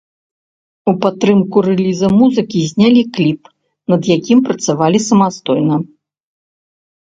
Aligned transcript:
У 0.91 0.93
падтрымку 1.03 1.57
рэліза 1.67 2.07
музыкі 2.21 2.59
знялі 2.71 3.03
кліп, 3.19 3.41
над 3.95 4.01
якім 4.17 4.43
працавалі 4.49 4.99
самастойна. 5.11 5.75